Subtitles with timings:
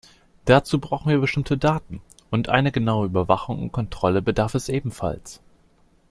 [0.45, 2.01] Dazu brauchen wir bestimmte Daten,
[2.31, 5.41] und einer genauen Überwachung und Kontrolle bedarf es ebenfalls.